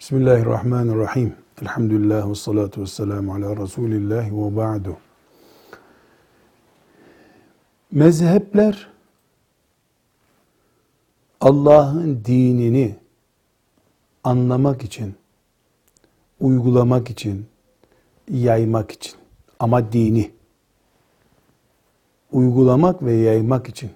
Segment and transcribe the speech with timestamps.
[0.00, 1.34] Bismillahirrahmanirrahim.
[1.62, 4.96] Elhamdülillah ve salatu ve selamu ala Resulillah ve ba'du.
[7.92, 8.88] Mezhepler
[11.40, 12.96] Allah'ın dinini
[14.24, 15.14] anlamak için,
[16.40, 17.46] uygulamak için,
[18.30, 19.14] yaymak için
[19.58, 20.30] ama dini
[22.32, 23.90] uygulamak ve yaymak için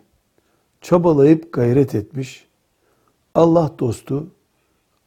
[0.81, 2.47] çabalayıp gayret etmiş
[3.35, 4.34] Allah dostu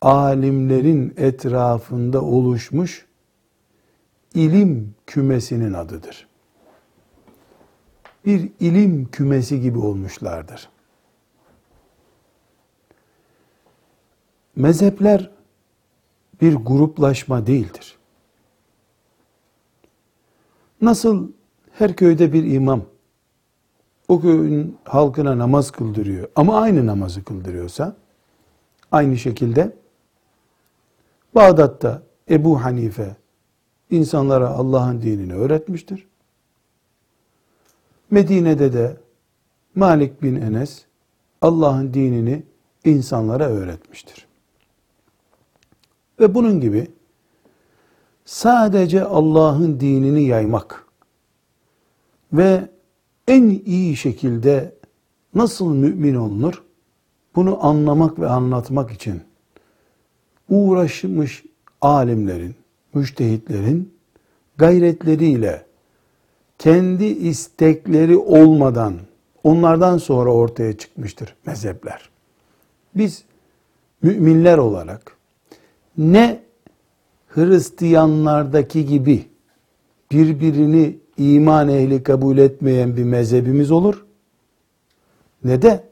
[0.01, 3.05] alimlerin etrafında oluşmuş
[4.33, 6.27] ilim kümesinin adıdır.
[8.25, 10.69] Bir ilim kümesi gibi olmuşlardır.
[14.55, 15.31] Mezhepler
[16.41, 17.97] bir gruplaşma değildir.
[20.81, 21.31] Nasıl
[21.71, 22.81] her köyde bir imam
[24.07, 27.95] o köyün halkına namaz kıldırıyor ama aynı namazı kıldırıyorsa
[28.91, 29.73] aynı şekilde
[31.37, 33.15] Bağdat'ta Ebu Hanife
[33.89, 36.07] insanlara Allah'ın dinini öğretmiştir.
[38.11, 38.97] Medine'de de
[39.75, 40.85] Malik bin Enes
[41.41, 42.43] Allah'ın dinini
[42.85, 44.27] insanlara öğretmiştir.
[46.19, 46.91] Ve bunun gibi
[48.25, 50.85] sadece Allah'ın dinini yaymak
[52.33, 52.69] ve
[53.27, 54.75] en iyi şekilde
[55.35, 56.63] nasıl mümin olunur?
[57.35, 59.26] Bunu anlamak ve anlatmak için
[60.49, 61.43] uğraşmış
[61.81, 62.55] alimlerin,
[62.93, 63.93] müştehitlerin
[64.57, 65.65] gayretleriyle
[66.59, 68.93] kendi istekleri olmadan
[69.43, 72.09] onlardan sonra ortaya çıkmıştır mezhepler.
[72.95, 73.23] Biz
[74.01, 75.17] müminler olarak
[75.97, 76.39] ne
[77.27, 79.25] Hristiyanlardaki gibi
[80.11, 84.05] birbirini iman ehli kabul etmeyen bir mezhebimiz olur
[85.43, 85.83] ne de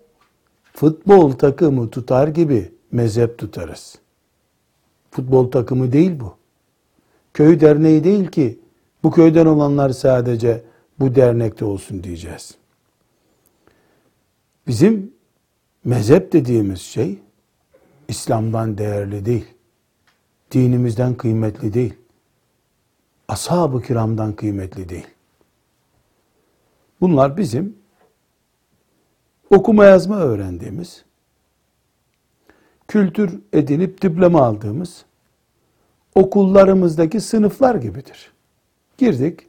[0.74, 3.96] futbol takımı tutar gibi mezhep tutarız.
[5.16, 6.36] Futbol takımı değil bu.
[7.34, 8.60] Köy derneği değil ki
[9.04, 10.64] bu köyden olanlar sadece
[11.00, 12.56] bu dernekte olsun diyeceğiz.
[14.68, 15.14] Bizim
[15.84, 17.20] mezhep dediğimiz şey
[18.08, 19.46] İslam'dan değerli değil.
[20.52, 21.94] Dinimizden kıymetli değil.
[23.28, 25.08] Ashab-ı kiramdan kıymetli değil.
[27.02, 27.78] Bunlar bizim
[29.50, 31.05] okuma yazma öğrendiğimiz,
[32.88, 35.06] kültür edinip diploma aldığımız
[36.16, 38.32] okullarımızdaki sınıflar gibidir.
[38.98, 39.40] Girdik,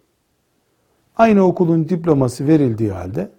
[1.16, 3.30] aynı okulun diploması verildiği halde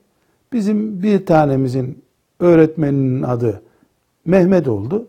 [0.53, 2.03] bizim bir tanemizin
[2.39, 3.61] öğretmeninin adı
[4.25, 5.07] Mehmet oldu,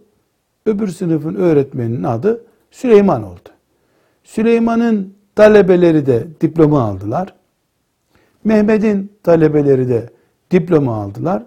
[0.66, 3.48] öbür sınıfın öğretmeninin adı Süleyman oldu.
[4.24, 7.34] Süleyman'ın talebeleri de diploma aldılar.
[8.44, 10.10] Mehmet'in talebeleri de
[10.50, 11.42] diploma aldılar.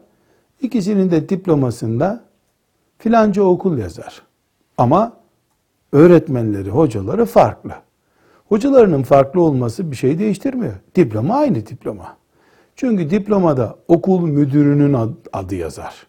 [0.61, 2.23] İkisinin de diplomasında
[3.01, 4.21] filanca okul yazar.
[4.77, 5.13] Ama
[5.91, 7.71] öğretmenleri, hocaları farklı.
[8.49, 10.73] Hocalarının farklı olması bir şey değiştirmiyor.
[10.95, 12.17] Diploma aynı diploma.
[12.75, 16.07] Çünkü diplomada okul müdürünün adı yazar.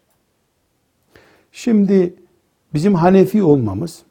[1.53, 2.15] Şimdi
[2.75, 4.03] bizim Hanefi olmamız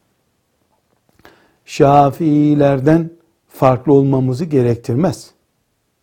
[1.65, 3.09] Şafiilerden
[3.47, 5.31] farklı olmamızı gerektirmez.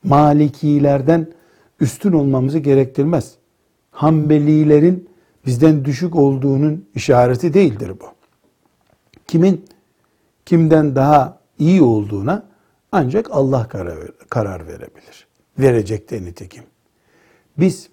[0.05, 1.27] Malikilerden
[1.81, 3.34] üstün olmamızı gerektirmez.
[3.91, 5.09] Hanbelilerin
[5.47, 8.06] bizden düşük olduğunun işareti değildir bu.
[9.26, 9.65] Kimin
[10.47, 12.47] kimden daha iyi olduğuna
[12.93, 13.69] ancak Allah
[14.28, 15.26] karar, verebilir.
[15.59, 16.65] Verecek de nitekim.
[17.59, 17.88] Biz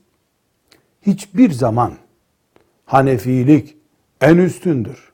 [1.02, 1.94] hiçbir zaman
[2.86, 3.78] Hanefilik
[4.22, 5.12] en üstündür.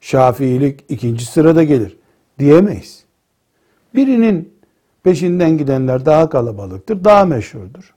[0.00, 1.96] Şafiilik ikinci sırada gelir
[2.38, 3.04] diyemeyiz.
[3.94, 4.54] Birinin
[5.02, 7.94] peşinden gidenler daha kalabalıktır, daha meşhurdur.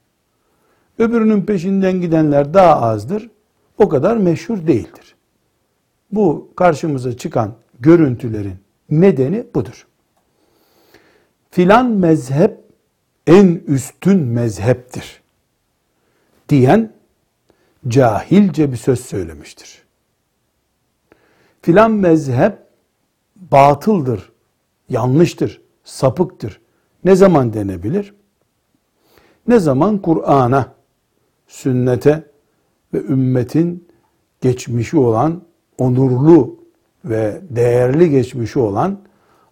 [0.99, 3.29] Öbürünün peşinden gidenler daha azdır,
[3.77, 5.15] o kadar meşhur değildir.
[6.11, 8.57] Bu karşımıza çıkan görüntülerin
[8.89, 9.87] nedeni budur.
[11.51, 12.59] Filan mezhep
[13.27, 15.21] en üstün mezheptir
[16.49, 16.93] diyen
[17.87, 19.83] cahilce bir söz söylemiştir.
[21.61, 22.57] Filan mezhep
[23.35, 24.31] batıldır,
[24.89, 26.61] yanlıştır, sapıktır.
[27.03, 28.13] Ne zaman denebilir?
[29.47, 30.73] Ne zaman Kur'an'a,
[31.47, 32.31] sünnete
[32.97, 33.87] ve ümmetin
[34.41, 35.41] geçmişi olan,
[35.77, 36.59] onurlu
[37.05, 38.99] ve değerli geçmişi olan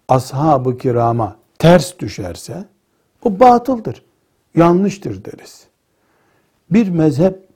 [0.08, 2.66] ashab-ı kirama ters düşerse
[3.24, 4.06] o batıldır,
[4.56, 5.68] yanlıştır deriz.
[6.70, 7.48] Bir mezhep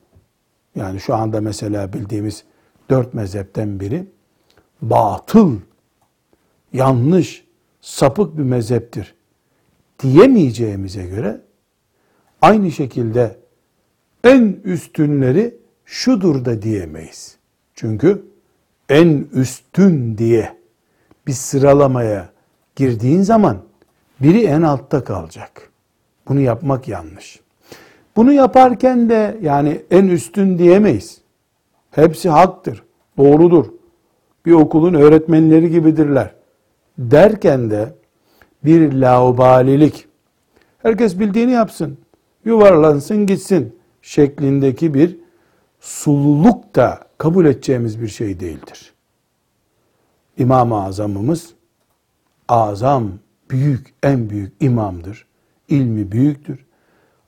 [0.76, 2.44] yani şu anda mesela bildiğimiz
[2.90, 4.08] dört mezhepten biri
[4.82, 5.56] batıl,
[6.74, 7.46] yanlış,
[7.82, 9.16] sapık bir mezheptir
[10.00, 11.42] diyemeyeceğimize göre
[12.42, 13.40] aynı şekilde
[14.24, 15.59] en üstünleri
[15.90, 17.38] şudur da diyemeyiz.
[17.74, 18.24] Çünkü
[18.90, 20.58] en üstün diye
[21.28, 22.30] bir sıralamaya
[22.76, 23.58] girdiğin zaman
[24.20, 25.70] biri en altta kalacak.
[26.28, 27.40] Bunu yapmak yanlış.
[28.16, 31.22] Bunu yaparken de yani en üstün diyemeyiz.
[31.92, 32.84] Hepsi haktır,
[33.18, 33.66] doğrudur.
[34.46, 36.34] Bir okulun öğretmenleri gibidirler.
[36.98, 37.94] Derken de
[38.66, 40.08] bir laubalilik,
[40.78, 41.98] herkes bildiğini yapsın,
[42.46, 45.29] yuvarlansın gitsin şeklindeki bir
[45.80, 48.94] sululuk da kabul edeceğimiz bir şey değildir.
[50.38, 51.54] İmam-ı Azamımız
[52.48, 53.12] azam,
[53.50, 55.28] büyük, en büyük imamdır.
[55.68, 56.66] İlmi büyüktür.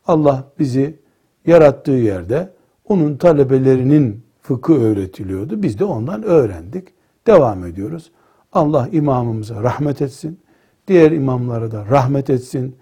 [0.07, 0.99] Allah bizi
[1.45, 2.53] yarattığı yerde
[2.87, 5.63] onun talebelerinin fıkıh öğretiliyordu.
[5.63, 6.87] Biz de ondan öğrendik.
[7.27, 8.11] Devam ediyoruz.
[8.53, 10.39] Allah imamımıza rahmet etsin.
[10.87, 12.75] Diğer imamlara da rahmet etsin.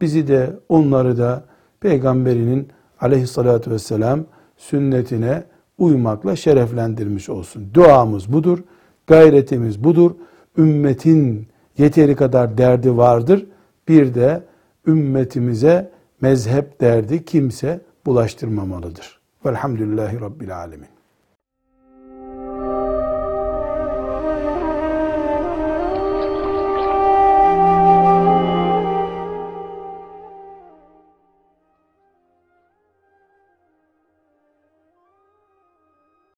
[0.00, 1.44] Bizi de onları da
[1.80, 2.68] peygamberinin
[3.00, 4.24] aleyhissalatü vesselam
[4.60, 5.44] sünnetine
[5.78, 7.70] uymakla şereflendirmiş olsun.
[7.74, 8.58] Duamız budur,
[9.06, 10.10] gayretimiz budur.
[10.58, 11.48] Ümmetin
[11.78, 13.46] yeteri kadar derdi vardır.
[13.88, 14.42] Bir de
[14.86, 15.90] ümmetimize
[16.20, 19.20] mezhep derdi kimse bulaştırmamalıdır.
[19.46, 20.99] Velhamdülillahi Rabbil Alemin.